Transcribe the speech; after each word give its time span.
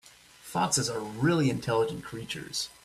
Foxes 0.41 0.89
are 0.89 0.97
really 0.99 1.51
intelligent 1.51 2.03
creatures. 2.03 2.69